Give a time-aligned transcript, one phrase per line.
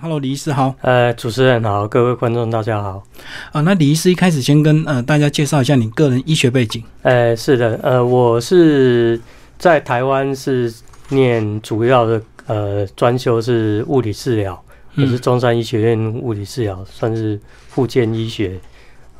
[0.00, 0.74] Hello，李医师好。
[0.80, 3.04] 呃，主持人好，各位观众大家好。
[3.52, 6.82] 啊，那李医师一开始先跟呃大家介绍一下你个人医学背景。
[7.02, 9.18] 呃，是的，呃，我是
[9.56, 10.74] 在台湾是
[11.10, 14.60] 念主要的呃专修是物理治疗，
[14.96, 18.58] 我是中山医学院物理治疗，算是附件医学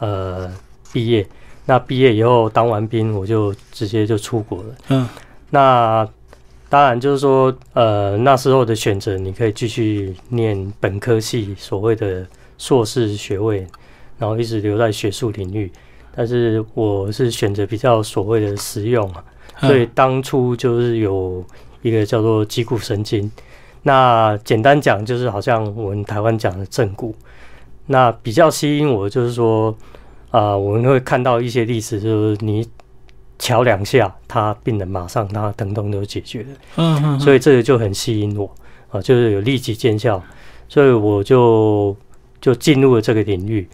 [0.00, 0.52] 呃
[0.92, 1.24] 毕业。
[1.66, 4.74] 那毕业以后当完兵，我就直接就出国了。
[4.88, 5.08] 嗯，
[5.50, 6.06] 那。
[6.74, 12.26] 当然，就是说，呃，那时候的选择，你可以继续念本科系，所谓的
[12.58, 13.64] 硕士学位，
[14.18, 15.70] 然后一直留在学术领域。
[16.16, 19.22] 但是我是选择比较所谓的实用嘛，
[19.60, 21.44] 所以当初就是有
[21.80, 23.30] 一个叫做脊骨神经。
[23.84, 27.14] 那简单讲，就是好像我们台湾讲的正骨。
[27.86, 29.72] 那比较吸引我，就是说，
[30.32, 32.68] 啊，我们会看到一些例子，就是你。
[33.38, 36.46] 敲两下，他病人马上他疼痛都解决了。
[36.76, 38.48] 嗯嗯，所以这个就很吸引我
[38.90, 40.22] 啊，就是有立即见效，
[40.68, 41.94] 所以我就
[42.40, 43.68] 就进入了这个领域。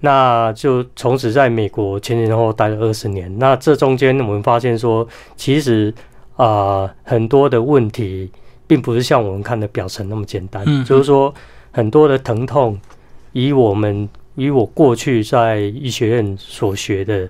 [0.00, 3.32] 那就从此在美国前前后后待了二十年。
[3.38, 5.92] 那这中间我们发现说，其实
[6.36, 8.30] 啊很多的问题
[8.66, 10.62] 并不是像我们看的表层那么简单。
[10.66, 11.32] 嗯，就是说
[11.72, 12.78] 很多的疼痛，
[13.32, 17.28] 以我们以我过去在医学院所学的。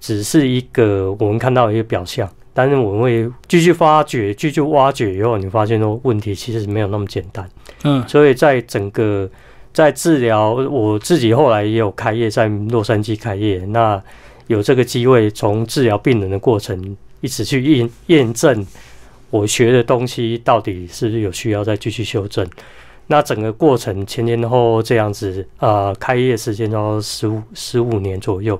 [0.00, 7.48] 只是一个我们看到一个表象，但是我们会继续发掘、继续挖掘以后，你发现说问题其实没有那么简单。
[7.84, 9.28] 嗯，所以在整个
[9.72, 14.00] 在治疗，我自己后来也有开业，在洛杉矶开业，那
[14.46, 18.66] 有这个机会从治疗病人的过程，一直去验验证
[19.30, 22.48] 我学的东西到底是不是有需要再继续修正。
[23.08, 28.58] 那整个过程前前后后这样子，呃，开业时间都十五十五年左右。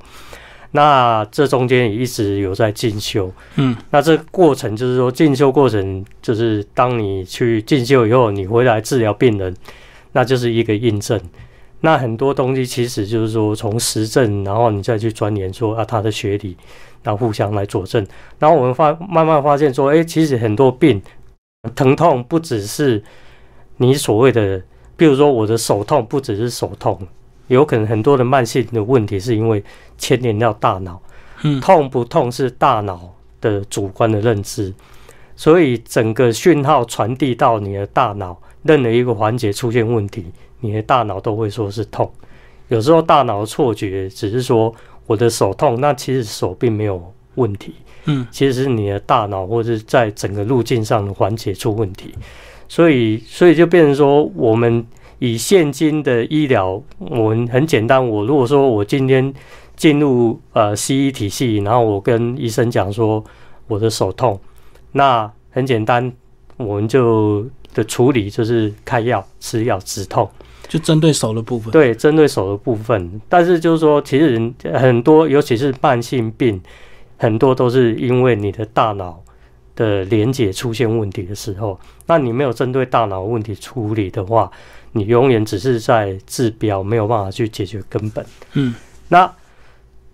[0.72, 9.54] 那这中间也一直有在进修，嗯，那这过程就是说进修过程，就是当你去进修以后，你回来治疗病人，
[10.12, 11.20] 那就是一个印证。
[11.80, 16.56] 那很多东西其实就是说从实证，然后你再去钻研说啊他的学理，
[17.02, 18.04] 然后互相来佐证。
[18.38, 21.00] 然后我们发慢慢发现说，哎，其实很多病
[21.74, 23.02] 疼痛不只是
[23.76, 24.60] 你所谓的，
[24.96, 26.98] 比如说我的手痛，不只是手痛。
[27.48, 29.62] 有可能很多的慢性的问题是因为
[29.96, 31.00] 牵连到大脑，
[31.44, 34.74] 嗯，痛不痛是大脑的主观的认知，
[35.36, 40.26] 所以整个讯号传递到你的大脑，任何一个环节出现问题，
[40.60, 42.10] 你的大脑都会说是痛。
[42.68, 44.74] 有时候大脑的错觉只是说
[45.06, 47.74] 我的手痛，那其实手并没有问题，
[48.06, 52.12] 嗯，其实是你的大脑或者在整个路径上的环节出问题，
[52.66, 54.84] 所以所以就变成说我们。
[55.18, 58.06] 以现今的医疗，我们很简单。
[58.06, 59.32] 我如果说我今天
[59.76, 63.24] 进入呃西医体系，然后我跟医生讲说
[63.66, 64.38] 我的手痛，
[64.92, 66.12] 那很简单，
[66.56, 70.28] 我们就的处理就是开药吃药止痛，
[70.68, 71.70] 就针对手的部分。
[71.72, 73.20] 对，针对手的部分。
[73.28, 76.60] 但是就是说，其实人很多，尤其是慢性病，
[77.16, 79.22] 很多都是因为你的大脑
[79.76, 84.50] 的连接出现问题的时候，那你没有针对大脑问题处理的话。
[84.92, 88.24] 你永远只是在治标，没有办法去解决根本。
[88.54, 88.74] 嗯，
[89.08, 89.30] 那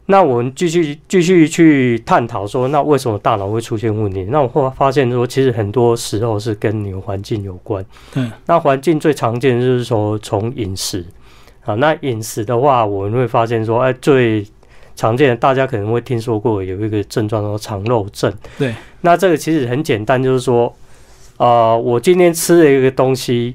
[0.07, 4.25] 那我们继续继续去探讨说，那为什么大脑会出现问题？
[4.25, 7.85] 那我会发现说，其实很多时候是跟你的环境有关。
[8.13, 11.07] 对，那环境最常见就是说从饮食
[11.65, 14.45] 啊，那饮食的话，我们会发现说，哎，最
[14.97, 18.33] 常见的大家可能会听说过有一个症状叫肠漏症。
[18.59, 20.75] 对，那这个其实很简单，就是说，
[21.37, 23.55] 啊，我今天吃了一个东西。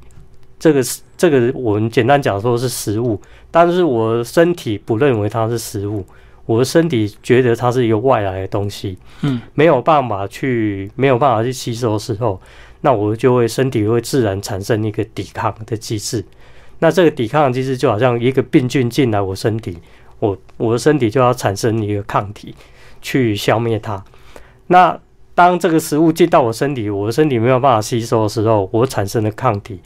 [0.59, 3.22] 这个是这个，我们简单讲说是食物，
[3.52, 6.03] 但是我身体不认为它是食物，
[6.48, 12.42] 我的身体觉得它是一个外来的东西，嗯，没有办法去没有办法去吸收时候，
[12.81, 16.25] 那我就会身体会自然产生一个抵抗的机制，
[16.80, 19.78] 那这个抵抗机制就好像一个病菌进来我身体，
[20.19, 22.55] 我我的身体就要产生一个抗体
[23.01, 24.03] 去消灭它，
[24.67, 25.00] 那
[25.35, 29.79] 当这个食物进到我身体，我的身体没有办法吸收的时候，我产生的抗体。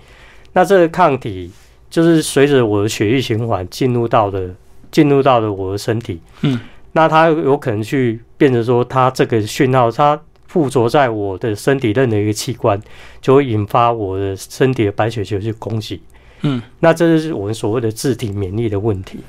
[0.53, 1.51] 那这个抗体
[1.89, 4.49] 就是随着我的血液循环进入到的，
[4.91, 6.57] 进入到了我的身体，嗯，
[6.93, 10.17] 那它有可能去变成说，它这个讯号它
[10.47, 12.81] 附着在我的身体任何一个器官，
[13.21, 16.01] 就会引发我的身体的白血球去攻击，
[16.43, 19.19] 嗯，那这就是我们所谓的自体免疫的问题。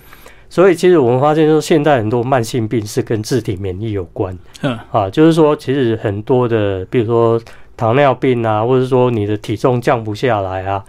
[0.53, 7.41] 所以其实我们发现说，现在很多慢性病是跟自体免疫有关，嗯，啊，就是说其实很多的，比如说。
[7.75, 10.85] 糖尿病啊，或者说你的体重降不下来啊，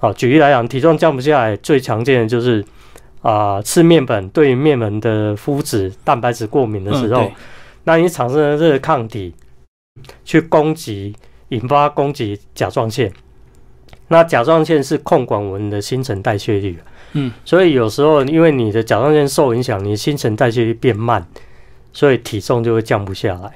[0.00, 2.64] 啊，举例来讲，体重降不下来最常见的就是
[3.20, 7.30] 啊，吃面粉对面粉的麸质、蛋白质过敏的时候，
[7.84, 9.32] 那你产生的这个抗体
[10.24, 11.14] 去攻击，
[11.50, 13.12] 引发攻击甲状腺，
[14.08, 16.78] 那甲状腺是控管我们的新陈代谢率，
[17.12, 21.26] 嗯，所以有时候因为你的甲状腺受影响，你的新陈代谢率变慢，
[21.92, 23.52] 所以体重就会降不下来。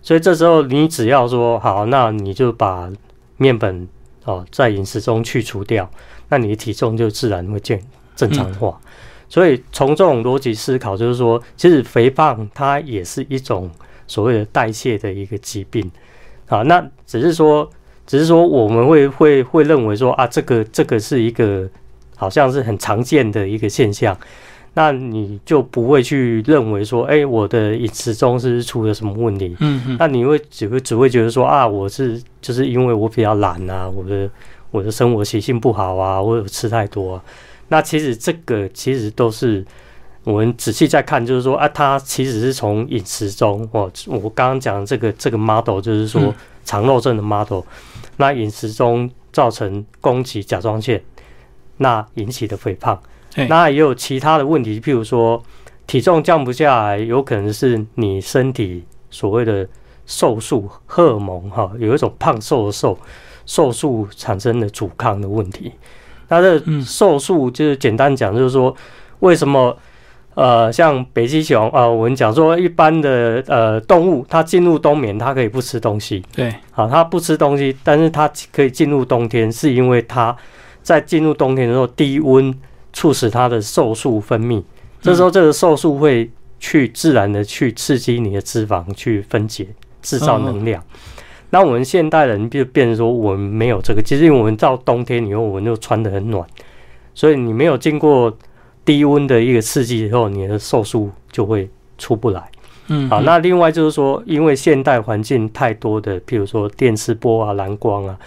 [0.00, 2.90] 所以这时候你只要说好，那你就把
[3.36, 3.86] 面粉
[4.24, 5.88] 哦在饮食中去除掉，
[6.28, 7.80] 那你的体重就自然会健
[8.16, 8.80] 正常化。
[9.28, 13.70] 所以从这种逻辑思考，就是说，其实肥胖它也是一种
[14.06, 15.90] 所谓的代谢的一个疾病
[16.48, 16.62] 啊。
[16.62, 17.70] 那只是说，
[18.06, 21.66] 只是说我们会会会认为说啊，这个这个是一个
[22.22, 24.16] 好像是很常见的一个现象。
[24.74, 29.56] 那你就不会去认为说，哎，我的饮食中是出了什么问题？
[29.58, 34.30] 嗯嗯，那你会只会只会觉得说啊，我是就是因为我比较懒啊，我的
[34.70, 37.16] 我的生活习性不好啊，我有吃太多。
[37.16, 37.24] 啊。
[37.70, 39.64] 那其实这个其实都是
[40.22, 46.32] 我们仔细再看，就是说啊，它其实是从饮食中哦，我刚刚讲这个这个 model 就是说
[46.64, 47.60] 肠漏症的 model，
[48.16, 51.02] 那饮食中造成供给甲状腺，
[51.82, 52.98] 那引起的肥胖。
[53.48, 55.42] 那也有其他的问题，譬如说
[55.86, 59.66] 体重降不下来，有可能是你身体所谓的
[60.04, 62.98] 瘦素荷尔蒙哈，有一种胖瘦的瘦
[63.46, 65.72] 瘦素产生的阻抗的问题。
[66.28, 68.74] 那这瘦素就是简单讲，就是说
[69.20, 69.74] 为什么
[70.34, 80.36] 呃像北极熊啊，我们讲说一般的呃动物，它进入冬眠，它可以不吃东西，对，好，它不吃东西，但是它可以进入冬天，是因为它
[80.82, 82.54] 在进入冬天的时候低温。
[82.94, 84.62] 促使它的瘦素分泌，
[85.00, 86.30] 这时候这个瘦素会
[86.60, 89.66] 去自然的去刺激你的脂肪去分解，
[90.02, 90.84] 制造能量。
[91.48, 96.46] 那我们现代人就变成说，我们没有这个，其实因为我们到冬天以后，我们就穿的很暖，
[97.14, 98.36] 所以你没有经过
[98.84, 102.42] 低温的一个刺激以后，你的瘦素就会出不来。
[102.88, 108.18] 嗯，好，那另外就是说，因为现代环境太多的，譬如说电磁波啊、蓝光啊，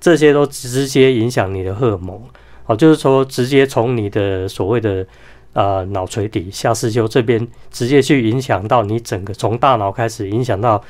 [0.00, 2.20] 这些都直接影响你的荷尔蒙。
[2.66, 5.04] 哦，就是说，直接从你的所谓的
[5.52, 10.80] 呃脑垂底下视丘这边，直接去影响到你整个从大脑开始影响到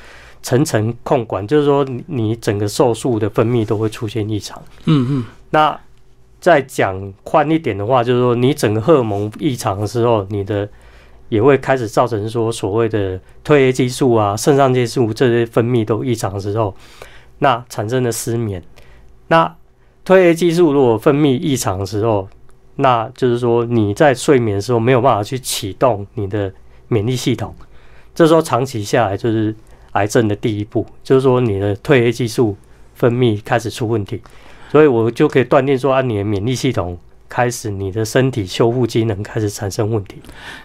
[0.43, 4.61] 层层控管，就是说你你整个瘦素的分泌都会出现异常。
[4.85, 5.25] 嗯嗯。
[5.49, 5.79] 那
[6.39, 10.69] 再讲宽一点的话，就是说你整个荷尔蒙异常的时候，你的
[11.29, 16.75] 也会开始造成说所谓的褪黑激素啊、肾上腺素这些分泌都异常的时候，
[17.39, 18.61] 那产生的失眠，
[19.31, 19.55] 那。
[20.03, 22.27] 褪黑激素如果分泌异常的时候，
[22.77, 26.51] 那就是说你在睡眠的时候没有办法去启动你的
[26.87, 27.53] 免疫系统，
[28.15, 29.55] 这时候长期下来就是
[29.91, 32.57] 癌症的第一步，就是说你的褪黑激素
[32.95, 34.19] 分泌开始出问题，
[34.71, 36.97] 所以我就可以断定说，啊，你的免疫系统
[37.29, 40.15] 开始，你的身体修复机能开始产生问题。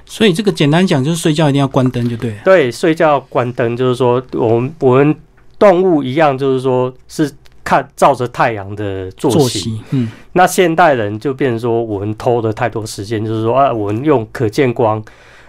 [0.06, 2.34] 所以这个简单讲就是睡觉一定要关灯就对。
[2.42, 5.14] 对，睡觉关灯就是说，我们我们
[5.58, 7.30] 动物一样，就是说是。
[7.66, 15.02] 看照着太阳的作息，嗯，那现代人就变成说，我们偷的太多时间，就是说啊，我们用可见光。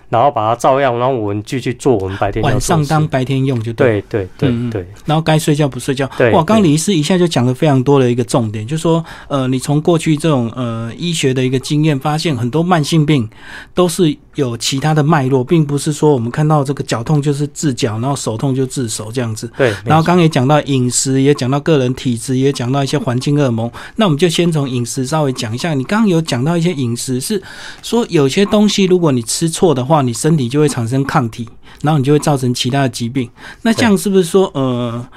[0.10, 4.88] 然后把它照样，然后我们继续做我们白天晚上当白天用就对对对对。
[5.06, 6.10] 然后该睡觉不睡觉。
[6.18, 6.32] 对。
[6.32, 13.28] 哇，刚李医师一下就讲了非常多的一个重点，就是说，呃，你从过去这种呃医学的一个经验，发现很多慢性病
[13.74, 19.52] 都是有其他的脉络，并不是说我们看到这个脚痛就是治脚，然后手痛就治手这样子。
[19.58, 19.74] 对。
[19.84, 23.70] 然后刚也讲到饮食，也讲到个人体质，也讲到一些环境荷尔蒙。
[23.98, 25.74] 那我们就先从饮食稍微讲一下。
[25.74, 27.42] 你刚刚有讲到一些饮食，是
[27.82, 30.68] 说有些东西如果你吃错的话，你身体就会。
[30.78, 31.48] 产生抗体，
[31.82, 33.28] 然后你就会造成其他的疾病。
[33.62, 35.08] 那这样是不是说，呃，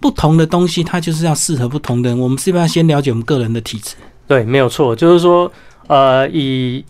[0.00, 2.18] 不同的东西它就是要适合不同的人？
[2.18, 3.94] 我们是不是要先了解我们个人的体质？
[4.26, 5.50] 对，没有错，就是说，
[5.86, 6.84] 呃，以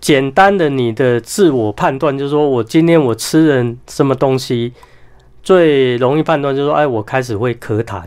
[0.00, 4.72] 简单的你的自我判断，就是说我今天我吃了什么东西，
[5.42, 8.02] 最容易判断就是说，哎，我开始会咳痰。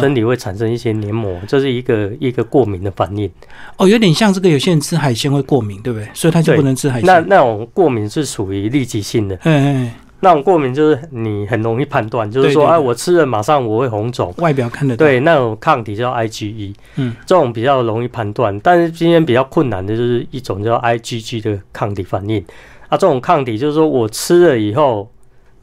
[0.00, 3.30] 身体会产生一些黏膜，这是一个一个过敏的反应。
[3.76, 6.08] 哦，有点像这个，有些人吃海鲜会过敏，对不对？
[6.14, 7.06] 所以他就不能吃海鲜。
[7.06, 9.36] 那那种过敏是属于立即性的。
[9.44, 9.92] 嗯嗯。
[10.20, 16.74] 那种过敏就是你很容易判断，就是说，哎，我吃了马上我会红肿，外表看得对，那种抗体叫 IgE。
[16.96, 17.14] 嗯。
[17.26, 22.42] 这种比较容易判断，但是今天比较困难的就是一种叫 IgG 的抗体反应。
[22.88, 25.10] 啊，这种抗体就是说我吃了以后，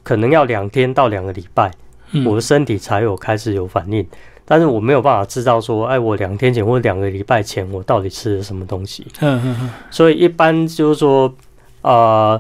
[0.04, 1.72] 可能要两天到两个礼拜。
[2.26, 4.06] 我的身体才有开始有反应，
[4.46, 9.06] 但是我没有办法知道说，哎，我两天前或两个礼拜前我到底吃了什么东西。
[9.22, 9.70] 嗯嗯嗯。
[9.90, 11.34] 所以一般就是说，
[11.82, 12.40] 呃，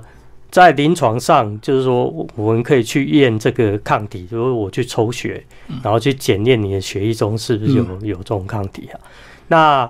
[0.51, 5.43] 在临床上就是说，我们可以去验这个抗体，就是我去抽血，
[5.81, 8.99] 然后去检验你的血液中是不是有有这种抗体啊。
[9.47, 9.89] 那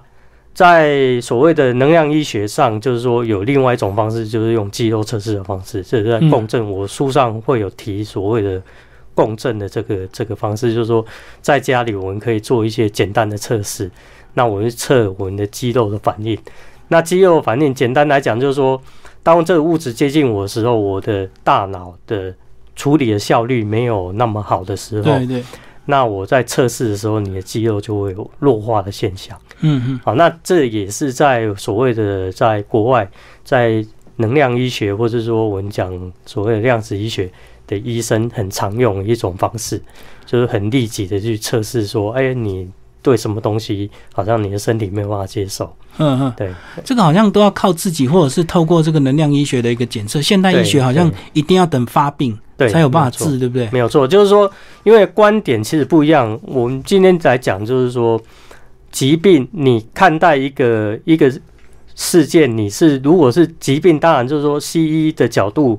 [0.54, 6.72] 在所谓的能量医学上，就是说有另外一种方式，就是用肌肉测试的方式，这是在共振。
[6.72, 8.62] 我书上会有提所谓的。
[9.14, 11.06] 共振的这个这个方式，就是说
[11.42, 13.90] 在家里我们可以做一些简单的测试。
[14.36, 16.36] 那我们测我们的肌肉的反应。
[16.88, 18.82] 那肌肉反应简单来讲，就是说，
[19.22, 22.34] 当这个物质接近我的时候，我的大脑的
[22.76, 25.44] 处理的效率没有那么好的时候，对对，
[25.86, 29.40] 那我在测试的时候，你的肌肉就会有弱化的现象。
[29.62, 33.08] 嗯嗯，好，那这也是在所谓的在国外，
[33.44, 37.32] 在能量医学或者说我们讲所谓的量子医学
[37.68, 39.82] 的医生很常用的一种方式，
[40.26, 42.70] 就是很立即的去测试说，哎，你。
[43.04, 45.66] 对什么东西，好像你的身体没有办法接受。
[45.98, 46.50] 嗯嗯，对，
[46.86, 50.22] 这个好像都要靠自己，或者是透过这个能量医学的一个检测。
[50.22, 53.70] 现代医学好像一定要等发病，对，才有办法治，对不对？
[53.74, 54.50] 没有错，就是说，
[54.86, 56.40] 因为观点其实不一样。
[56.44, 58.18] 我们今天来讲，就是说，
[58.90, 61.30] 疾病，你看待一个一个
[61.96, 65.78] 事件，你是如果是疾病，当然就是说，西医的角度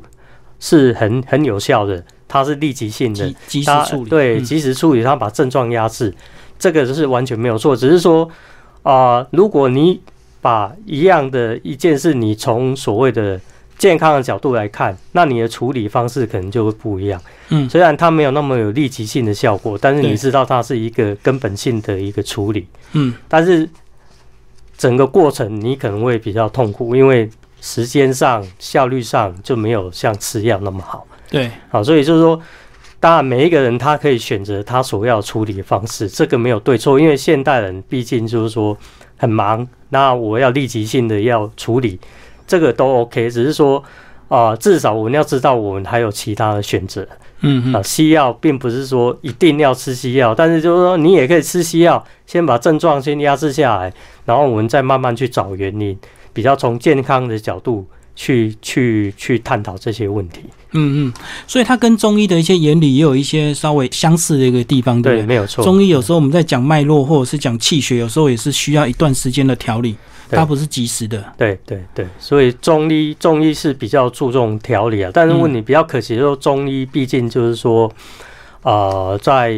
[0.64, 6.12] 是很很有效的，它是立即性的，及时处理，对，及时处理，它把症状压制。
[6.58, 8.26] 这个是完全没有错，只是说
[8.82, 10.00] 啊，如果你
[10.40, 13.38] 把一样的一件事，你从所谓的
[13.76, 17.20] 健康的角度来看，那你的处理方式可能就会不一样。
[17.50, 22.66] 嗯，虽然它没有那么有立即性的效果，但是你知道它是一个根本性的一个处理。
[22.92, 23.68] 嗯，但是
[24.78, 27.28] 整个过程你可能会比较痛苦，因为
[27.64, 31.06] 时间上、效率上就没有像吃药那么好。
[31.30, 32.38] 对，好，所以就是说。
[33.00, 36.98] 当然，每一个人他可以选择他所要处理的方式，这个没有对错。
[36.98, 38.74] 因为现代人毕竟就是说
[39.18, 42.00] 很忙，那我要立即性的要处理，
[42.46, 43.28] 这个都 OK。
[43.30, 43.84] 只是说
[44.28, 47.06] 啊，至少我们要知道我们还有其他的选择。
[47.40, 47.76] 嗯嗯。
[47.76, 53.92] 啊，西药并不是说一定要吃西药，但是就是说你也可以吃西药，先把症状先压制下来，
[54.24, 55.98] 然后我们再慢慢去找原因，
[56.34, 57.86] 比较从健康的角度。
[58.16, 60.38] 去去去探讨这些问题，
[60.70, 61.12] 嗯嗯，
[61.48, 65.26] 所以它跟中医的一些原理也有一些稍微相似的一个地方，对不对？
[65.26, 65.64] 没有错。
[65.64, 69.96] 中医有时候我们在讲脉络或者是讲气血，有时候也是需要一段时间的调理，
[70.30, 71.24] 它不是及时的。
[71.36, 77.92] 对对对，所以中医中医是比较注重调理啊，但是问题比较可惜，就是中医毕竟就是说，
[78.62, 79.52] 呃，在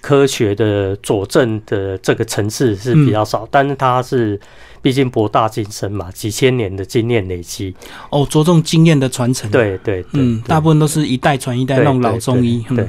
[0.00, 4.40] 科学的佐证的这个层次是比较少，但是它是。
[4.82, 7.72] 毕竟博大精深嘛，几千年的经验累积
[8.10, 9.48] 哦，着重经验的传承。
[9.50, 12.64] 对对，嗯，大部分都是一代传一代那种老中医。
[12.68, 12.86] 对，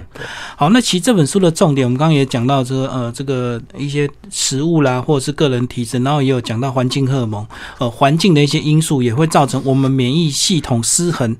[0.58, 7.46] 好，那其实这本书的重点，我们刚刚也讲到这个呃，这个一些食物啦，或者是个人体质，然后也有讲到环境荷尔蒙，
[7.78, 11.36] 呃，环境的一些因素也会造成我们免疫系统失衡，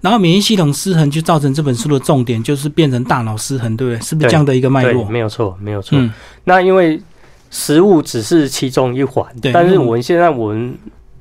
[0.00, 4.04] 然后免疫系统失衡就造成这本书的重点就是变成大脑失衡，对不对？
[4.04, 5.04] 是不是这样的一个脉络？
[5.04, 5.96] 没有错，没有错。
[6.42, 7.00] 那因为。
[7.52, 10.74] 食物只是其中一环，但是我们现在我们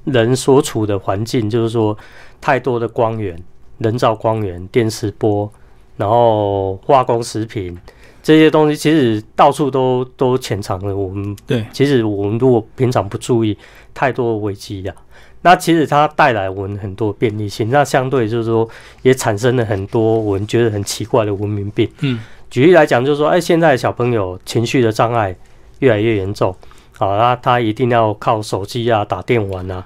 [0.05, 1.95] 人所处的环境，就是说
[2.39, 3.37] 太多的光源、
[3.79, 5.51] 人造光源、电磁波，
[5.97, 7.77] 然后化工食品
[8.23, 10.95] 这些东西，其实到处都都潜藏了。
[10.95, 13.57] 我们对，其实我们如果平常不注意，
[13.93, 14.95] 太多危机呀。
[15.41, 18.67] 那其实它带来我们很多便利性，那相对就是说
[19.01, 21.89] 也产生了很多我们觉得很奇怪的文明病。
[21.99, 22.19] 嗯，
[22.49, 25.35] 举例来讲，就是说，哎，现在小朋友情绪的障碍。
[25.81, 26.55] 越来越严重，
[26.97, 29.83] 好，那他一定要靠手机啊、打电玩啊，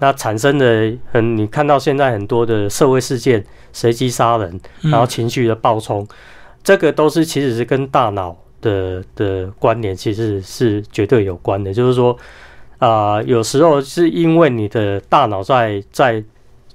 [0.00, 6.06] 那产生的很，你看到现在很多的社会事件，随机杀人，然后情绪的暴冲，
[6.64, 11.72] 这个都是其实是跟大脑的的关联，其实是绝对有关的。
[11.72, 12.16] 就是说，
[12.78, 16.22] 啊，有时候是因为你的大脑在在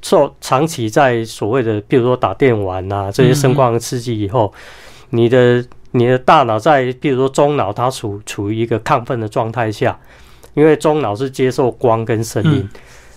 [0.01, 4.53] 受长期在所谓的，比如说打电玩啊这些声光刺激以后，
[5.09, 5.65] 你的。
[5.93, 9.99] 你的大脑在，比如说中脑，它处处于一个亢奋的状态下，
[10.53, 12.69] 因为中脑是接受光跟声音。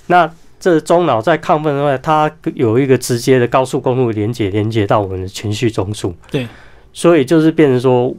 [0.09, 0.29] 那
[0.59, 6.13] 这中脑在亢奋的话，它有一个直接的高速公路连接，连接到我们的情绪中枢。
[6.33, 6.49] 对，
[6.93, 8.13] 所以就是变成说，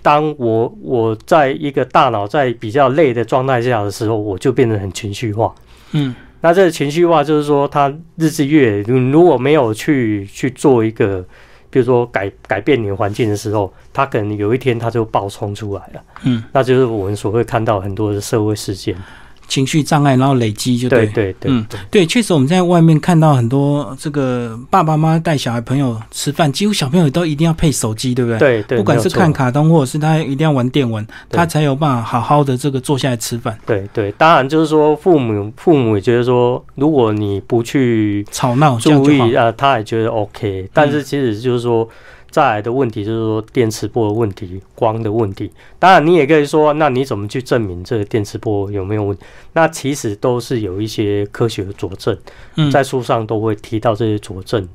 [0.00, 5.54] 当我我在一个大脑在比较累的状态下的时候，我就变得很情绪化。
[5.92, 11.22] 嗯，那这个情绪化就是说，它日积月，如果没有去去做一个。
[11.70, 18.96] 比如说改改变你的环境的时候，他可能有一天他就爆冲出来了，嗯，那就是我们所会看到很多的社会事件。
[19.48, 28.38] 情绪障碍，然后累积就对对对，嗯，对，确实我们在外面看到很多这个爸爸妈妈带小孩朋友吃饭，几乎小朋友都一定要配手机，对不对？
[28.38, 33.58] 对对，不管是看卡通，或者是他一定要玩电玩，他才有办法好好的这个坐下来吃饭。
[33.66, 41.88] 对对，当然就是说父母父母也觉得说，如果你不去吵闹注意啊，他也觉得 OK，但是其实就是说。
[42.30, 45.50] 再来的问题就是说电磁波的问题、光的问题。
[45.78, 49.22] 当然，你也可以说，那你怎么去证明这个电磁波有没有问题？
[49.54, 52.16] 那其实都是有一些科学的佐证，
[52.70, 54.68] 在书上都会提到这些佐证。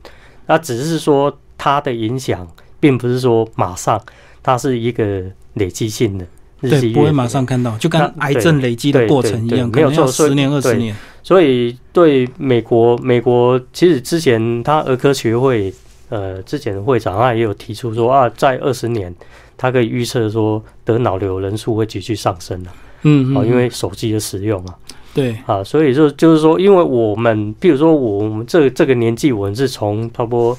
[0.48, 2.48] 那只是说它的影响
[2.80, 4.02] 并不是说马上，
[4.42, 6.26] 它是一个累积性的，
[6.62, 10.96] 对，月不会马上看到，就跟癌症累积的过程一样，对没有可能要错十年二十年。
[11.22, 15.74] 所以对美国，美国其实之前他儿科学会
[16.14, 19.14] 呃之前的会长他也有提出说啊，在二十年，
[19.58, 22.70] 他可以预测说得脑瘤人数会继续上升的
[23.02, 23.48] 嗯，啊，嗯。
[23.48, 24.78] 因为手机的使用啊。
[25.16, 30.58] 对，啊，所以就就是说，因为我们比如说我们这这个年纪，我们是从差不多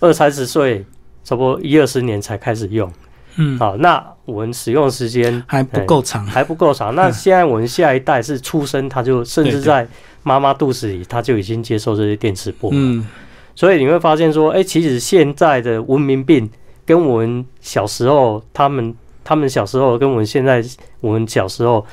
[0.00, 0.84] 二三十岁，
[1.24, 2.90] 差不多一二十年才开始用。
[3.36, 6.26] 嗯，啊，那我们使用时间还不够长。
[6.26, 6.94] 还不够长。
[6.94, 7.12] 那嗯。
[7.12, 9.86] 现在我们下一代是出生，他就甚至在
[10.22, 12.70] 妈妈肚子里，他就已经接受这些电磁波。
[12.74, 13.06] 嗯，
[13.58, 16.48] 所以你会发现说，哎、其实现在的文明病
[16.86, 20.64] 跟我们小时候，他们他们小时候跟我们现在
[21.00, 21.84] 我们小时候，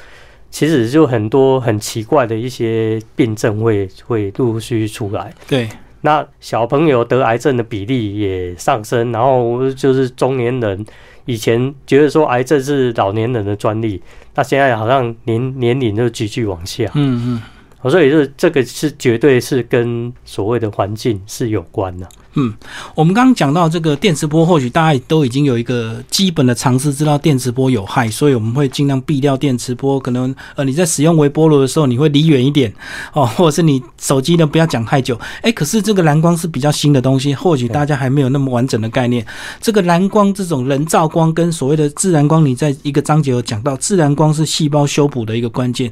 [0.51, 5.34] 其实就很多很奇怪的一些病症会会陆陆续续出来。
[5.48, 5.67] 对，
[6.01, 10.86] 那小朋友得癌症的比例也上升，然后就是中年人，
[11.25, 14.00] 以前觉得说癌症是老年人的专利，
[14.36, 17.41] 那现在好像年年龄就急剧往下，嗯嗯。
[17.86, 22.10] 哦所以这这个是绝对是跟所谓的环境是有关的。
[22.38, 22.51] 嗯
[22.96, 30.00] 我们刚刚讲到这个电磁波，或许大家都已经有一个基本的常识，知道电磁波有害，所以我们会尽量避掉电磁波。
[30.00, 32.74] 可能呃你在使用微波炉的时候，你会离远一点
[33.13, 35.18] 哦，或者是你手机呢不要讲太久。
[35.44, 39.24] 诶，可是这个蓝光是比较新的东西，或许大家还没有那么完整的概念。
[39.62, 45.92] 这个蓝光这种人造光跟所谓的自然光，你在一个章节有讲到，自然光是细胞修补的一个关键。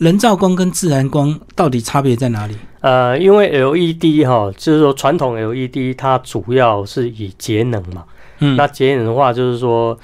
[0.00, 2.56] 人造光跟自然光到底差别在哪里？
[2.80, 8.04] 呃，因为 LED 哈，就是说传统 LED 它主要是以节能嘛，
[8.38, 9.96] 嗯，那节能的话就是说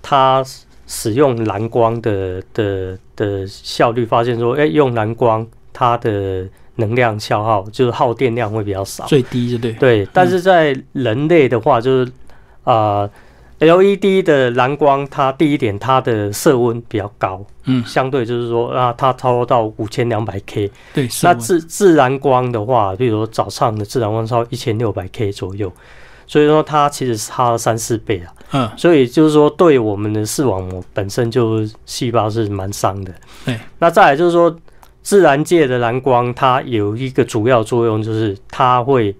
[0.00, 0.42] 它
[0.86, 9.04] 使用蓝光的的的效率，发现说，哎、用蓝光它的能量消耗就是耗电量会比较少。
[9.04, 9.72] 最低就对。
[9.72, 12.10] 对，但是在人类的话，就是
[12.64, 13.10] 啊、呃、
[13.58, 20.70] ，LED 的蓝光，它第一点它的色温比较高，嗯，相对就是说啊，它超到五千两百 K。
[20.92, 25.72] 对，那自自然光的话，比如说早上的自然光超一千六百 K 左右，
[26.26, 28.32] 所以说它其实差了三四倍啊。
[28.52, 33.12] 嗯所以就是说，对我们的视网膜本身就细胞是蛮伤的。
[33.44, 34.56] 对，那再来就是说，
[35.02, 39.12] 自然界的蓝光它有一个主要作用，就是它会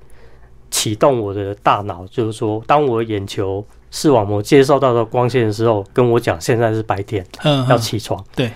[0.70, 8.22] 启动我的大脑，就是说，当我眼球视网膜接受到的光线的时候，跟我讲现在是白天，嗯，要嗯起床。
[8.34, 8.52] 对。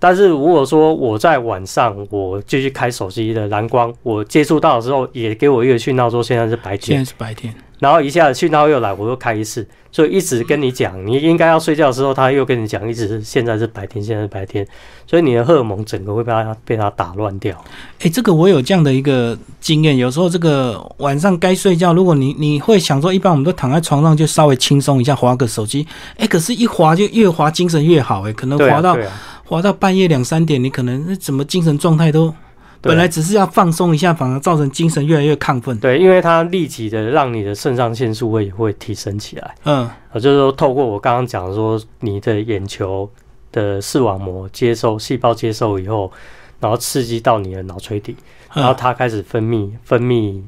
[0.00, 7.54] 但是如果说我在晚上我继续开手机的蓝光，我接触到的时候也给我一个讯号说现在是白天现，在是白天。
[7.78, 14.66] 然后一下子讯号又来，我又开一次，所以一直跟你讲你应该要睡觉的时候，他又跟你讲一直是现在是白天，现在是白天，
[15.06, 17.56] 所以你的荷尔蒙整个会被他被他打乱掉。
[18.00, 25.86] 哎、这个我有这样的一个经验，有时候这个晚上该睡觉，如果你你会想说，一般我们都躺在床上就稍微轻松一下，划个手机，
[26.18, 29.06] 哎、可是一划就越划精神越好、哎，可能划到、啊，
[29.50, 32.32] 划到半夜两三点，你可能那怎么精神状态都
[32.80, 35.76] 本来只是要放松一下，反而造成精神越来越亢奋。
[35.80, 39.54] 对，因为它立即的让你的肾上腺素会会提升起来。
[39.64, 43.10] 嗯，啊，就是说透过我刚刚讲说，你的眼球
[43.50, 46.12] 的视网膜接收细胞接收以后，
[46.60, 48.14] 然后刺激到你的脑垂体，
[48.54, 50.40] 然后嗯它开始分泌分泌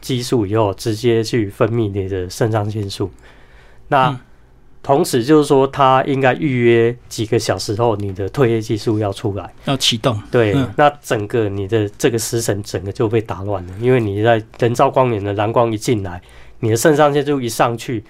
[0.00, 3.08] 激素以后，直接去分泌你的肾上腺素。
[3.86, 4.18] 那、嗯
[4.82, 9.52] 同时就是说，他应该预约几个小时后，你的褪黑激素要出来。
[9.66, 10.18] 要启动。
[10.30, 16.22] 对，嗯那整个你的这个时辰整个就被打乱了，因为你在人造光源的蓝光一进来，
[16.60, 18.02] 你的肾上腺素一上去，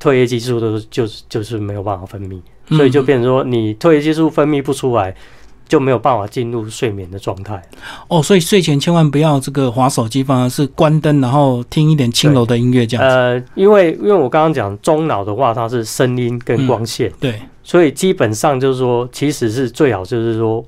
[0.00, 5.14] 褪黑激素都就是就是没有办法分泌，所以就嗯变成说你褪黑激素分泌不出来，
[5.70, 7.62] 就没有办法进入睡眠的状态。
[8.08, 13.14] 哦，所以睡前千万不要这个划手机，反而是关灯，然后听一点轻柔的音乐这样子。
[13.14, 20.64] 呃，因为因为我刚刚讲中脑的话，它是声音跟光线，对，所以基本上就是说，其实是最好就是说，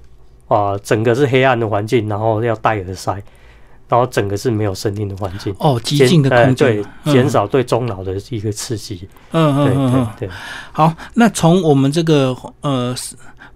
[0.47, 3.13] 啊、整个是黑暗的环境，然后要戴耳塞，
[3.89, 5.55] 然后整个是没有声音的环境。
[5.59, 9.09] 哦，极减静的呃空间减少对中脑的一个刺激。
[9.33, 10.09] 嗯对嗯嗯嗯。
[10.19, 10.35] 对对，
[10.71, 12.95] 好，那从我们这个呃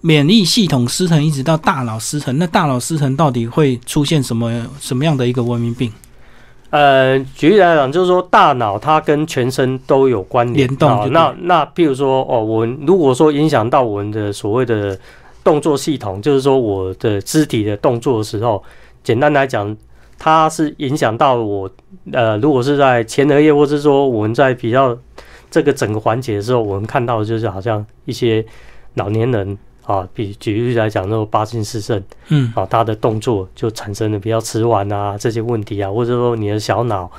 [0.01, 5.93] 免疫系统失衡一直到大脑失衡，那大脑失衡到底会出现什么什么样的一个文明病？
[6.71, 14.99] 呃，举例来讲，就是说大脑它跟全身都有关联联动那那譬如说，哦，我们如果说影响到我们的所谓的
[15.43, 18.63] 动作系统，就是说我的肢体的动作的时候，
[19.03, 19.75] 简单来讲，
[20.19, 21.71] 它是影响到我
[22.13, 24.97] 呃，如果是在前额叶，或是说我们在比较
[25.51, 28.45] 这个整个环节的时候，我们看到的就是好像一些
[28.95, 29.57] 老年人
[29.87, 32.03] 啊，比举例来讲，那种帕金氏症。
[32.29, 32.53] 嗯。
[32.55, 37.11] 啊，他的动作就产生了比较迟缓啊这些问题啊，或者说你的小脑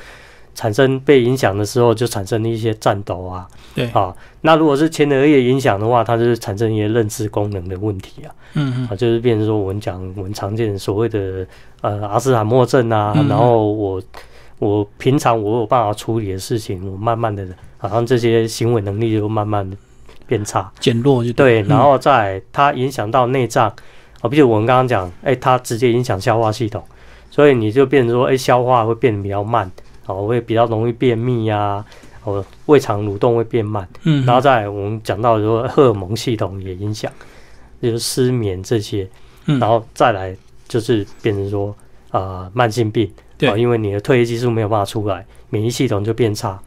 [0.54, 8.88] 产生被影响的时候，就产生了一些颤抖啊，对，啊，那如果是前额叶影响的话，它就是产生一些认知功能的问题啊，嗯嗯。
[8.88, 11.46] 啊，就是变成说我们讲我们常见所谓的
[11.82, 14.02] 呃阿斯海默症啊，嗯然后我
[14.60, 19.78] 我平常我有办法处理的事情，我慢慢的好像这些行为能力就慢慢的
[20.28, 21.68] 变差，减弱就对，嗯。
[21.70, 23.74] 然后再它影响到内脏。
[24.20, 26.84] 啊，比如我们刚刚讲，哎，它直接影响消化系统，
[27.30, 29.72] 所以你就变成说，哎，消化会变得比较慢，
[30.08, 31.86] 哦，会比较容易便秘呀、
[32.24, 37.12] 哦，胃肠蠕动会变慢，嗯，然后再来我们讲到说荷尔蒙系统也影响，
[37.80, 39.08] 就是失眠这些，
[39.46, 39.60] 嗯。
[39.60, 40.36] 然后再来
[40.68, 41.76] 就是变成说
[42.10, 43.48] 呃慢性病，对。
[43.48, 46.60] 啊，因为你的褪黑激素没有办法出来，免疫系统就变差，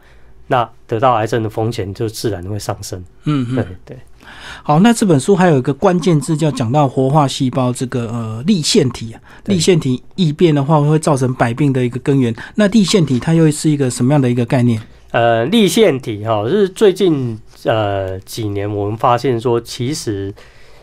[0.51, 2.99] 那得到癌症的风险就自然会上升。
[3.25, 3.99] 嗯嗯对对，
[4.65, 12.35] 好，那这本书还有一个关键字叫讲到活化细胞这个呃立腺体啊，对立腺体异变的话会造成百病的一个根源。
[12.57, 14.83] 那立腺体它又是一个什么样的一个概念？
[15.13, 20.35] 呃，立腺体哈、是最近呃几年我们发现说，其实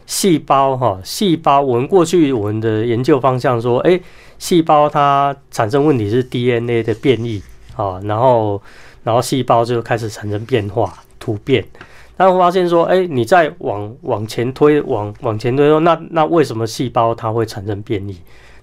[0.06, 4.02] 细胞哈、细胞我们过去我们的研究方向说，诶，
[4.40, 7.42] 细胞它产生问题是 DNA 的变异
[7.76, 8.62] 啊，然后
[9.08, 11.64] 然后细胞就开始产生变化突变。
[12.18, 18.18] 但我发现说，哎、你再往往前推，往往前推说，那那为什么细胞它会产生变异？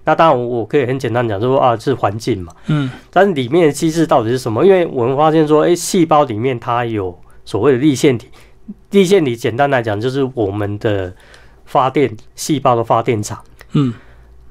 [0.04, 2.52] 那当然，我我可以很简单讲，就说啊，是环境嘛。
[2.66, 4.62] 嗯但是里面的机制到底是什么？
[4.66, 8.28] 因为我们发现说，哎、细胞里面它有所谓的立腺体，
[8.90, 11.10] 立腺体简单来讲就是我们的
[11.64, 13.42] 发电细胞的发电厂。
[13.72, 13.94] 嗯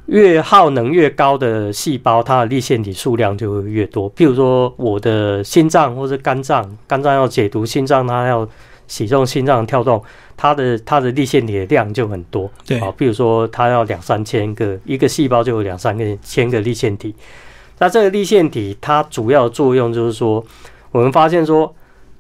[0.08, 4.14] 越耗能越高的细胞，它的立腺体数量就会越多。
[4.16, 8.48] 譬如说，我的心脏或是肝脏，肝脏要解毒，心脏它要
[8.86, 10.04] 启动心脏跳动，
[10.36, 12.52] 它的它的立腺体的量就很多。
[12.66, 17.16] 对啊，譬如说它要两三千个，一个细胞就有两三个千个立腺体。
[17.80, 20.44] 那这个立腺体它主要的作用就是说，
[20.92, 21.74] 我们发现说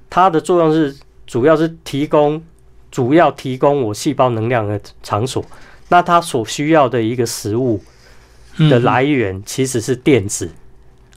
[0.09, 0.95] 它的作用是
[1.27, 2.41] 主要是提供
[2.89, 5.43] 主要提供我细胞能量的场所。
[5.93, 7.79] 那它所需要的一个食物
[8.57, 10.49] 嗯的来源其实是电子。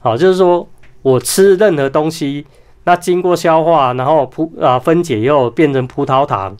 [0.01, 0.69] 好，就是说
[1.01, 2.45] 我吃任何东西，
[2.83, 6.55] 那经过消化，然后葡啊分解以后变成葡萄糖，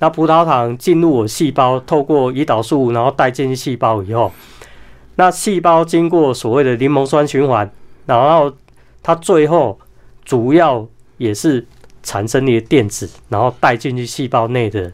[0.00, 4.30] 那葡萄糖进入我细胞，透过胰岛素，然后带进细胞以后，
[5.16, 7.70] 那细胞经过所谓的柠檬酸循环，
[8.04, 8.52] 然后
[9.02, 9.78] 它最后
[10.26, 11.66] 主要也是
[12.02, 14.92] 产生一个电子，然后带进去细胞内的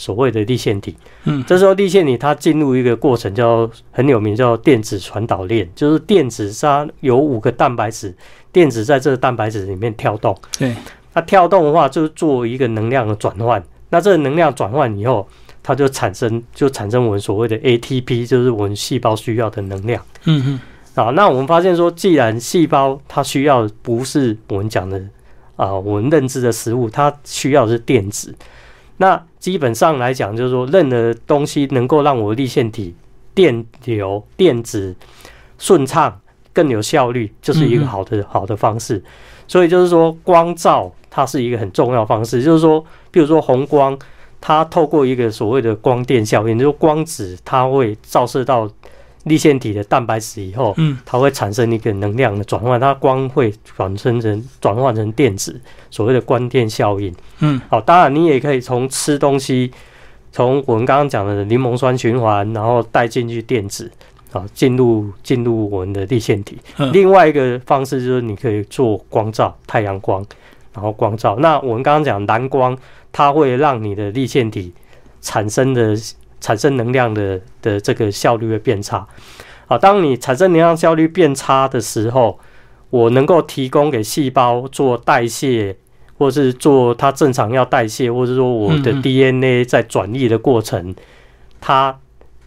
[0.00, 0.96] 所谓的立腺体。
[1.24, 8.14] 嗯这时候立腺体它进入一个过程叫很有名，叫电子传导链，就是电子它有五个蛋白质，
[8.50, 10.34] 电子在这个蛋白质里面跳动。
[10.58, 10.74] 对，
[11.12, 13.62] 它跳动的话，就是做一个能量的转换。
[13.90, 15.28] 那这个能量转换以后，
[15.62, 20.02] 它就产生就产生我们所谓的 ATP，就是我们细胞需要的能量。
[20.24, 20.60] 嗯嗯
[20.94, 25.00] 啊，那我们发现说，既然细胞它需要不是我们讲的
[25.56, 28.34] 啊，我们认知的食物，它需要的是电子。
[28.98, 32.94] 那基本上来讲，就是说，任何东西能够让我立腺体
[33.34, 34.94] 电流、电子
[35.58, 36.20] 顺畅、
[36.52, 39.02] 更有效率，就是一个好的、好的方式。
[39.48, 42.42] 所以就是说，光照它是一个很重要方式。
[42.42, 43.98] 就是说，比如说红光，
[44.40, 48.70] 它透过一个所谓的光电效应，就是光子它会照射到
[49.24, 57.14] 立腺体的蛋白质以后，嗯它会产生一个能量的转换，它光会转生成转换成电子，所谓的光电效应。
[57.40, 59.70] 嗯好，当然你也可以从吃东西，
[60.32, 63.90] 从我们刚刚讲的柠檬酸循环，然后带进去电子，
[64.32, 66.56] 啊，进入进入我们的立腺体。
[66.78, 70.24] 嗯另外一个方式就是你可以做光照，太阳光，
[70.72, 71.36] 然后光照。
[71.36, 72.76] 那我们刚刚讲蓝光，
[73.12, 74.72] 它会让你的立腺体
[75.20, 75.94] 产生的
[76.40, 79.06] 产生能量的的这个效率会变差。
[79.68, 82.38] 啊，当你产生能量效率变差的时候，
[82.90, 85.76] 我能够提供给细胞做代谢，
[86.18, 90.94] 或是做它正常要代谢，或者说我的 DNA 在转移的过程，
[91.60, 91.96] 它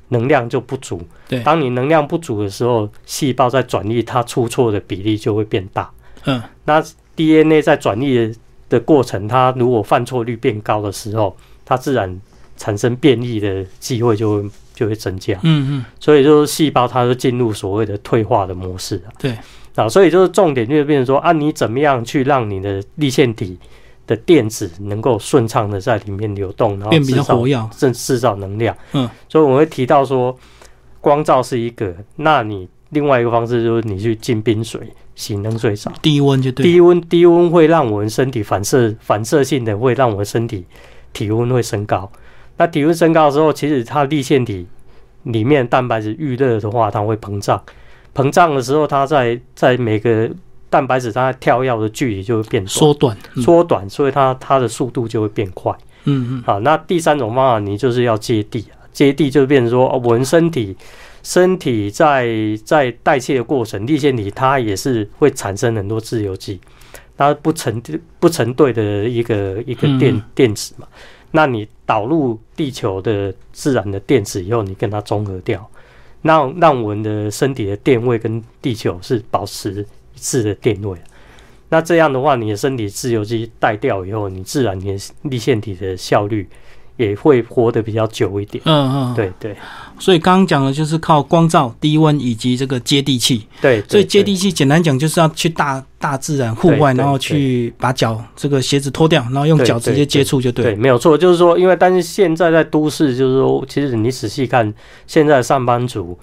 [0.09, 1.01] 能量就不足。
[1.29, 5.89] 对当你能量不足的时候，细胞在转移它出错的比例就会变大。
[6.25, 6.83] 嗯那
[7.15, 8.35] DNA 在转译的
[8.67, 12.19] 的过程，它如果犯错率变高的时候，它自然
[12.57, 15.35] 产生变异的机会就会就会增加。
[15.43, 19.11] 嗯嗯所以就是细胞它就进入所谓的退化的模式啊。
[19.19, 19.35] 对
[19.75, 23.57] 啊，所以就是重点就是变成说啊，你怎么样去让你的立腺体
[24.05, 27.57] 的电子能够顺畅的在里面流动，然后变比较活跃。
[27.71, 28.75] 制制造能量。
[28.91, 30.37] 嗯，所以我会提到说，
[31.01, 34.81] 光照是一个，那你另外一个方式就是你去浸冰水、
[35.15, 35.91] 洗冷水澡。
[36.01, 36.63] 低温就对。
[36.63, 40.65] 低温低温会让我们身体反射反射性的会让我们身体
[41.13, 42.11] 体温会升高。
[42.57, 44.67] 那体温升高的时候，其实它立腺体
[45.23, 47.61] 里面蛋白质遇热的话，它会膨胀。
[48.13, 50.29] 膨胀的时候，它在在每个
[50.69, 55.71] 蛋白质它跳跃的距离就会变短缩短，嗯缩短，所以它它的速度就会变快。
[56.05, 60.75] 嗯嗯好，那第三种方法，你就是要接地啊，接地就变成说，哦我们身体
[61.23, 62.27] 身体在
[62.65, 66.59] 在代谢的过程，立腺体它也是会产生很多自由基，
[67.17, 67.81] 它不成
[68.19, 70.85] 不成对的一个一个电、嗯电子嘛，
[71.35, 75.67] 那你导入地球的自然的电子以后，你跟它中和掉，
[76.21, 79.81] 让让我们的身体的电位跟地球是保持
[80.13, 80.95] 一致的电位。
[81.69, 86.47] 那这样的话，你的身体自由基带掉以后，你自然你的立腺体的效率
[86.97, 88.63] 也会活得比较久一点。
[88.67, 89.55] 嗯嗯，对对
[89.99, 93.47] 所以刚刚讲的就是靠光照、低温以及这个接地气。
[93.61, 104.73] 对，所以接地气简单讲就是要去大大自然户外，然后去把脚这个鞋子脱掉，然后用对脚直接接触就对对，没有错，就是说，因为但是现在在都市，就是说，其实你仔细看，
[105.07, 106.17] 现在上班族，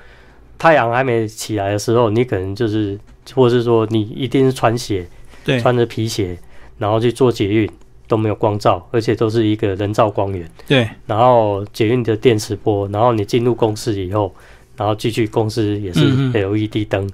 [0.59, 2.99] 太阳还没起来的时候，你可能就是，
[3.35, 5.09] 或者是说，你一定是穿鞋，
[5.45, 6.39] 对，穿着皮鞋，
[6.77, 7.71] 然后去做捷运，
[8.11, 14.35] 都没有光照，而且都是一个人造光源，对，然后捷运的电磁波，然后你进入公司以后，
[14.77, 16.01] 然后继续公司也是
[16.33, 17.09] LED 灯，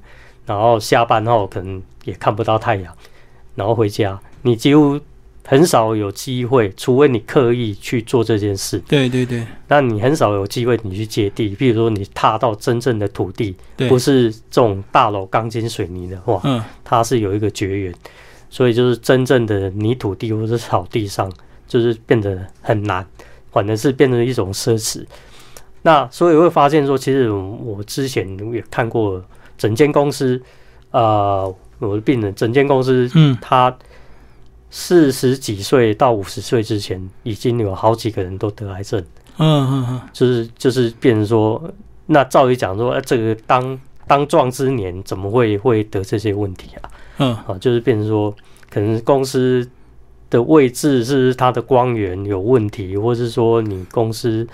[0.46, 2.90] 然后下班后可能也看不到太阳，
[3.54, 4.98] 然后回家，你几乎
[5.44, 9.46] 很少有机会，除非你刻意去做这件事，对对对。
[9.68, 17.94] 那你很少有机会你去接地，比如说你踏到真正的土地，对，不是这种大楼钢筋水泥的话，嗯，它是有一个绝缘，
[18.48, 21.30] 所以就是真正的泥土地或者草地上，
[21.66, 23.06] 就是变得很难，
[23.50, 25.04] 反而是变成一种奢侈。
[25.82, 29.22] 那所以会发现说，其实我之前也看过
[29.56, 30.40] 整间公司，
[30.90, 33.76] 呃，我的病人整间公司，嗯，他
[34.68, 39.00] 四十几岁到五十岁之前，已经有好几个人都得癌症，
[39.38, 41.62] 嗯嗯嗯，就是就是变成说，
[42.06, 46.90] 那照理讲说，呃，这个当当壮之年怎么会会得这些问题啊？
[47.18, 48.34] 嗯，啊，就是变成说，
[48.70, 49.68] 可能公司
[50.30, 54.46] 的位置是它的光源有问题，或是说你公司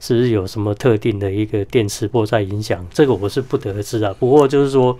[0.00, 2.84] 是不是有什么特定的一个电磁波在影响？
[2.90, 4.14] 这个我是不得而知啊。
[4.18, 4.96] 不过就是说，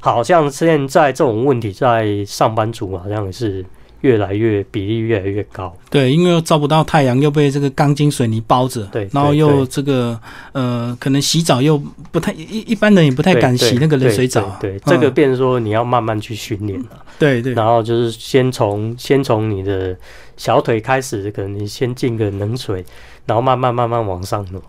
[0.00, 3.64] 好像现在这种问题在上班族好像也是
[4.02, 5.74] 越来越比例越来越高。
[5.90, 10.18] 对，因为又照不到太阳，又被这个钢筋水泥包着，对然后又这个
[10.52, 11.80] 呃，可能洗澡又
[12.10, 17.02] 不太一一般人也不太敢洗那个冷水澡啊，对，对这个嗯变成说你要慢慢去训练啊。
[17.18, 19.96] 对对，然后就是先从先从你的
[20.36, 22.84] 小腿开始，可能你先进个冷水，
[23.24, 24.62] 然后慢慢慢慢往上挪。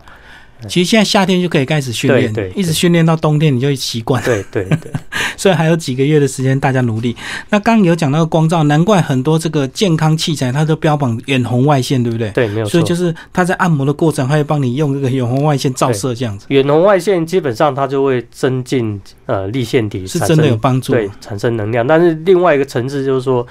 [0.66, 4.22] 其实现在夏天就可以开始训练，对对一直训练到冬天你就习惯。
[4.24, 4.90] 对对对
[5.36, 7.14] 所以还有几个月的时间，大家努力。
[7.50, 12.28] 那刚刚有讲到光照，难怪很多这个健康器材它都标榜远红外线，对不对？
[12.30, 12.72] 对，没有错。
[12.72, 20.92] 所以就是它在按摩的过程，它会帮你用这个远红外线照射，这样子远红外线基本上它就会增进呃立腺体是真的有生帮助。
[20.92, 23.46] 对产生能量，但是另外一个层次就是说，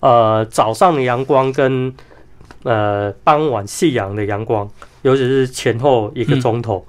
[0.00, 1.92] 呃早上的阳光跟
[2.62, 4.66] 呃傍晚夕阳的阳光，
[5.06, 6.84] 尤其是前后一个钟头。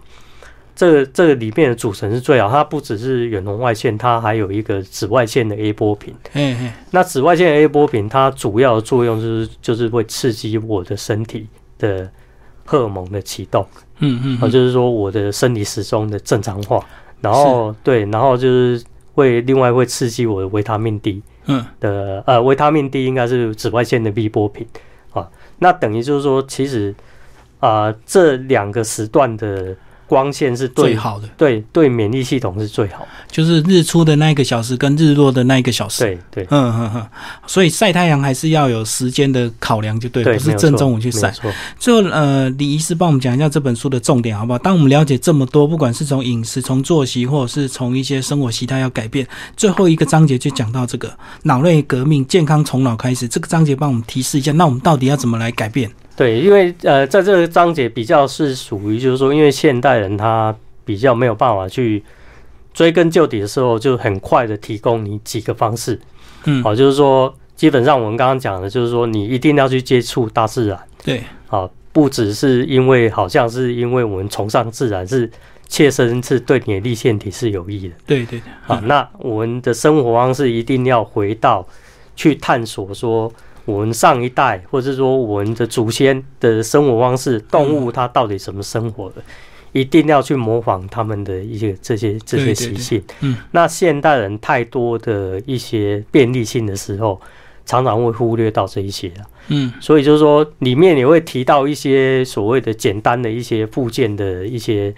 [0.75, 6.13] 这个这个里面的组成是最好，它不只是远红外线，它还有一个紫外线的 A 波频。
[6.31, 11.47] 嘿嘿，那紫外线 A 波频，它主要的作用就是就是会刺激我的身体
[11.79, 12.07] 的
[12.63, 14.37] 荷尔蒙的启动，啊，嗯嗯。
[14.39, 16.79] 啊，就是说我的生理时钟的正常化，
[17.21, 18.83] 然后对，然后就是
[19.15, 21.65] 会另外会刺激我的维他命 D 嗯。
[21.79, 24.67] 的呃维他命 D 应该是紫外线的 B 波频
[25.11, 25.27] 啊，
[25.57, 26.93] 那等于就是说其实
[27.59, 36.05] 啊、这两个时段的光线是最好的对对免疫系统是最好的，就是日出的那一个小时跟日落的那一个小时。
[36.05, 37.07] 对对嗯嗯嗯，
[37.45, 41.33] 所以晒太阳还是要有时间的考量，就对，对，不是正中午去晒。
[41.77, 44.59] 最后，呃，李医师帮我们讲一下这本书的重点，好不好？
[44.59, 51.11] 当我们了解这么多，不管是从饮食、从作息，或者是从一些生活习态要改变，最后一个章节就讲到这个
[51.43, 53.27] 脑内革命、健康从脑开始。
[53.27, 55.91] 这个章节帮我们提示一下，那我们到底要怎么来改变？
[56.17, 60.53] 对，因为呃，在这个章节比较是属于就是说，因为现代人他
[60.83, 62.03] 比较没有办法去
[62.73, 65.99] 追根究底的时候，就很快的提供你几个方式。
[66.45, 70.79] 嗯，好，就是说，基本上我们刚刚讲的，就是说你一定要去接触大自然。
[71.03, 75.29] 对，好，不只是因为好像是因为我们崇尚自然，是
[75.67, 77.93] 切身是对你的立腺体是有益的。
[78.07, 81.67] 对对对，好，那我们的生活方式一定要回到
[82.15, 83.31] 去探索说，
[83.67, 89.15] 我们上一代或者说我们的祖先的生活方式，动物它到底怎么生活的，
[89.73, 93.03] 一定要去模仿他们的一些这些这些习性。
[93.19, 97.19] 嗯，那现代人太多的一些便利性的时候，
[97.65, 99.27] 常常会忽略到这一些啊。
[99.49, 104.95] 嗯所以就是说，里面也会提到一些所谓的简单的一些附件的一些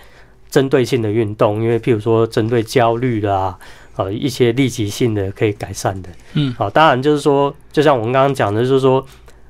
[0.49, 3.57] 针对性的运动，因为譬如说针对焦虑啦，
[3.99, 6.09] 呃一些立即性的可以改善的。
[6.33, 9.05] 嗯，好，当然就是说，就像我们刚刚讲的，就是说，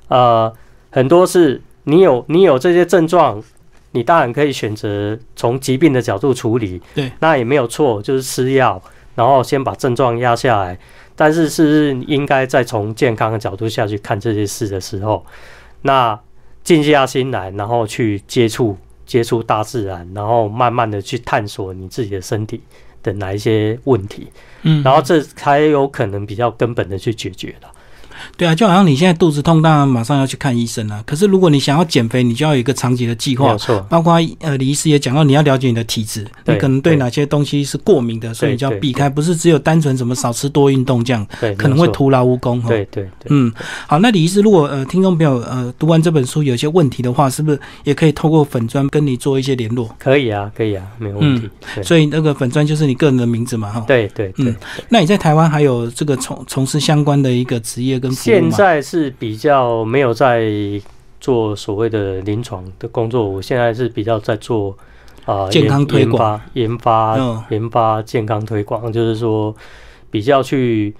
[0.08, 0.52] 呃，
[0.90, 3.40] 很多是你有你有这些症状，
[3.92, 8.82] 你当然可以选择从疾病的角度处理，对，那也没有错，就是吃药，
[9.14, 10.78] 然后先把症状压下来。
[11.16, 15.24] 但是是不是应该再从健康的角度下去看这些事的时候，
[15.84, 16.20] 那
[16.64, 22.62] 静下心来，然后去接触接触大自然，然后慢慢的去探索你自己的身体
[23.02, 24.28] 的哪一些问题，
[24.64, 27.68] 嗯，然后这才有可能比较根本的去解决的。
[28.38, 31.04] 对啊，就好像你现在肚子痛，当然马上要去看医生啊。
[31.06, 33.58] 可是如果你想要减肥，你就要有一个长期的计划没。
[33.58, 42.60] 错，包括呃，李医师也讲到，你要了解你的体质，你可能对对哪些东西是过敏的，所以你就要避开，不是只有单纯什么少吃多运动这样，对，可能会徒劳无功。
[42.60, 42.66] 哦。
[42.68, 43.52] 对对对，嗯，
[43.88, 49.90] 好，那李医师，如果呃听众朋友呃读完这本书有一些问题的话，是不是也可以透过粉砖跟你做一些联络？
[50.00, 51.50] 可以啊，可以啊，没有问题。
[51.76, 53.84] 对所以那个粉砖就是你个人的名字嘛，哈。。
[53.88, 54.56] 对对对嗯，
[54.90, 60.50] 那你在台湾还有这个从从事相关的一个职业跟现在是比较没有在
[61.20, 64.72] 做所谓的临床的工作，我现在是比较在做
[65.26, 66.42] 啊、呃健康研推广。
[66.54, 67.40] 研发、研嗯。
[67.40, 69.56] 发、研发健康推广，就是说
[70.10, 70.94] 比较去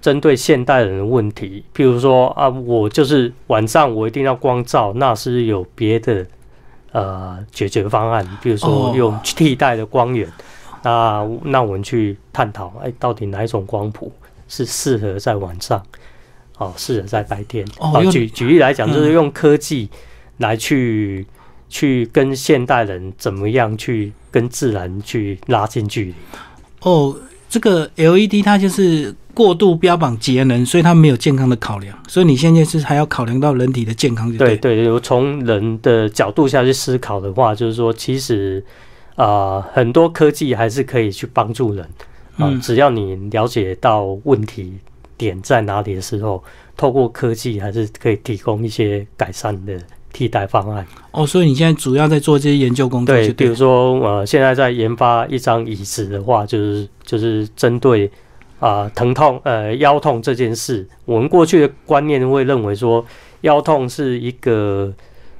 [0.00, 6.26] 针对现代人的问题，譬如说啊，我就是晚上我一定要光照，那是有别的
[6.92, 8.92] 呃解决方案，比如说哦。
[8.96, 10.30] 用替代的光源。
[10.84, 14.10] 那那我们去探讨，哎，到底哪一种光谱
[14.48, 15.80] 是适合在晚上，
[16.62, 17.66] 哦，适合在白天。
[17.78, 19.88] 哦用举举例来讲，嗯就是用科技
[20.38, 21.26] 来去、
[21.68, 26.14] 去跟现代人怎么样去跟自然去拉近距离。
[26.80, 27.16] 哦，
[27.48, 34.76] 这个 LED 它就是过度标榜节能，所以它没有健康的考量，所以你现在是还要考量到人体的健康，就对对。
[34.76, 38.62] 对，我从人的角度下去思考的话，就是说，其实
[39.14, 41.84] 啊、呃很多科技还是可以去帮助人
[42.36, 44.72] 啊、嗯只要你了解到问题
[45.22, 46.42] 点在哪里的时候，
[46.76, 49.78] 透过科技还是可以提供一些改善的
[50.12, 50.86] 替代方案。
[51.12, 58.10] 哦，所以你现在主要在做这些研究工作，对，就比如说呃，现在在研发一张椅子的话，就是就是针对
[58.58, 63.04] 啊、疼痛呃腰痛这件事，我们过去的观念会认为说
[63.42, 64.92] 腰痛是一个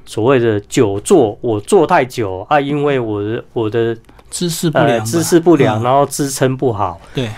[0.05, 3.97] 所谓的久坐，我坐太久啊，因为我的我的
[4.29, 5.85] 姿势不良、呃姿势不良，嗯。
[5.85, 7.29] 然后支撑不好，对，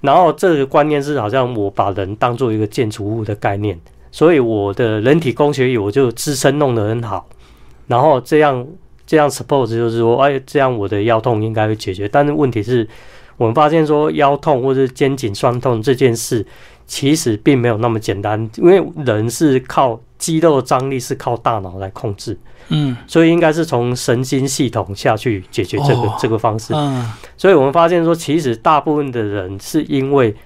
[0.00, 3.78] 然后这个观念是好像我把人当做一个建筑物的概念，
[4.10, 7.28] 所以我的人体工学椅我就支撑弄得很好，
[7.86, 8.66] 然后这样
[9.06, 12.08] 这样 suppose 就是说，哎，这样我的腰痛应该会解决。
[12.08, 12.88] 但是问题是，
[13.36, 16.46] 我们发现说腰痛或者肩颈酸痛这件事，
[16.86, 22.96] 其实并没有那么简单，因为人是靠肌肉张力是靠大脑来控制，嗯。
[23.08, 26.16] 所以应该是从神经系统下去解决这个、哦。
[26.20, 26.72] 这个方式。
[26.72, 27.10] 嗯。
[27.36, 30.36] 所以我们发现说，其实大部分的人是因为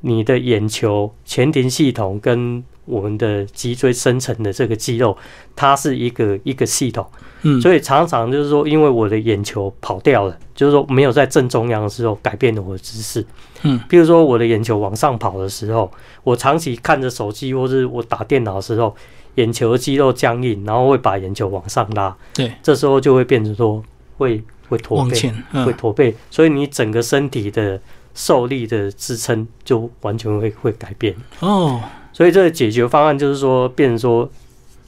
[0.00, 5.14] 你的眼球前庭系统跟我们的脊椎深层的这个肌肉，
[5.54, 7.06] 它是一个一个系统，
[7.42, 13.26] 嗯，所以常常就是说，因为我的眼球跑掉了，就是说没有在正中央的时候改变了我的姿势。
[13.64, 15.90] 嗯，比如说我的眼球往上跑的时候，
[16.24, 18.96] 我长期看着手机或是我打电脑的时候，
[19.38, 23.82] 眼球肌肉僵硬，然后会把眼球往上拉，对，这时候就会变成说
[24.16, 25.20] 会会驼背。
[25.20, 27.80] 会嗯驼背，所以你整个身体的
[28.14, 31.14] 受力的支撑就完全会会改变。
[31.38, 31.80] 哦，
[32.12, 34.28] 所以这个解决方案就是说，变成说，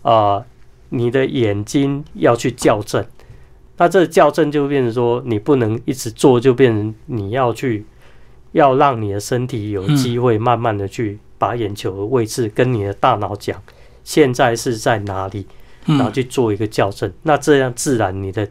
[0.02, 0.44] 啊、
[0.88, 3.04] 你的眼睛要去校正。
[3.76, 7.86] 那这个校正就变成说，你不能一直做，就变成你要去，
[8.52, 13.62] 要让你的身体有机会慢慢的去把眼球的位置跟你的大脑讲，
[14.04, 15.46] 现在是在哪里，
[15.86, 17.12] 然后嗯去做一个校正。
[17.22, 18.46] 那这样自然你的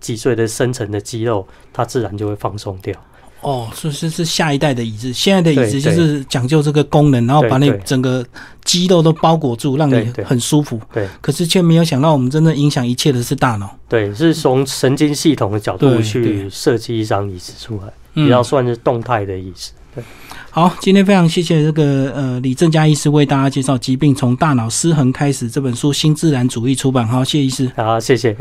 [0.00, 2.94] 脊椎的深层的肌肉，它自然就会放松掉。
[3.40, 8.24] 哦，是是是下一代的椅子，现在的椅子就是讲究这个功能，然后把你整个
[8.64, 10.80] 肌肉都包裹住，让你很舒服。
[10.90, 13.78] 对可是却没有想到，我们真正影响一切的是大脑。
[13.86, 19.72] 对，是从神经系统的角度去对设计一张椅子出来，嗯比较算是动态的椅子。
[20.50, 27.06] 好，今天非常谢谢这个呃李正佳医师为大家介绍《疾病从大脑失衡开始》这本书，新自然主义出版。
[27.06, 27.70] 好，谢谢医师。
[27.76, 28.36] 好，谢谢。